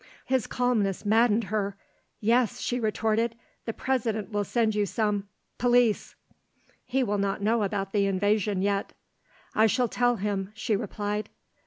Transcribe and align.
His 0.25 0.47
calmness 0.47 1.05
maddened 1.05 1.43
her. 1.43 1.77
"Yes," 2.19 2.59
she 2.59 2.79
retorted; 2.79 3.35
"the 3.65 3.71
President 3.73 4.31
will 4.31 4.43
send 4.43 4.73
you 4.73 4.83
some, 4.87 5.27
police." 5.59 6.15
"He 6.87 7.03
will 7.03 7.19
not 7.19 7.43
know 7.43 7.61
about 7.61 7.91
the 7.91 8.07
invasion 8.07 8.63
yet." 8.63 8.93
"I 9.53 9.67
shall 9.67 9.87
tell 9.87 10.15
him," 10.15 10.49
she 10.55 10.75
replied. 10.75 11.29